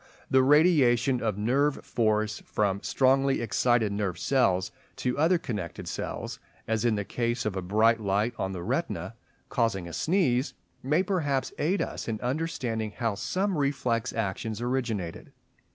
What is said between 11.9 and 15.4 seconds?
in understanding how some reflex actions originated.